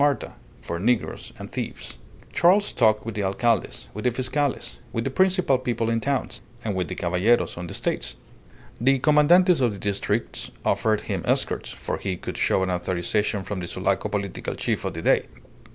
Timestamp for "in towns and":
5.91-6.73